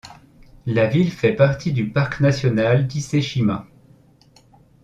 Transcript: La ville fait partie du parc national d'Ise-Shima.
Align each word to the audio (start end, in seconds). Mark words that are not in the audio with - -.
La 0.65 0.87
ville 0.87 1.11
fait 1.11 1.35
partie 1.35 1.73
du 1.73 1.91
parc 1.91 2.21
national 2.21 2.87
d'Ise-Shima. 2.87 3.67